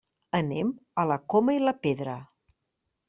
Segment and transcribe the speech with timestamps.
[0.37, 0.71] Anem
[1.03, 2.17] a la Coma i la Pedra.